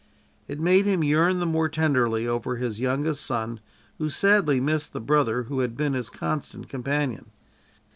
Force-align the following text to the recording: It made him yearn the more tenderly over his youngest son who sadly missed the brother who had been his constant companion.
It 0.47 0.59
made 0.59 0.85
him 0.85 1.03
yearn 1.03 1.39
the 1.39 1.45
more 1.45 1.69
tenderly 1.69 2.25
over 2.27 2.55
his 2.55 2.79
youngest 2.79 3.23
son 3.23 3.59
who 3.99 4.09
sadly 4.09 4.59
missed 4.59 4.93
the 4.93 4.99
brother 4.99 5.43
who 5.43 5.59
had 5.59 5.77
been 5.77 5.93
his 5.93 6.09
constant 6.09 6.67
companion. 6.67 7.29